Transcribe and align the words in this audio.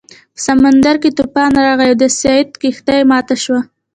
په 0.35 0.39
سمندر 0.47 0.95
کې 1.01 1.15
طوفان 1.17 1.51
راغی 1.65 1.87
او 1.91 1.99
د 2.01 2.03
سید 2.19 2.49
کښتۍ 2.61 2.99
ماته 3.11 3.35
شوه. 3.43 3.61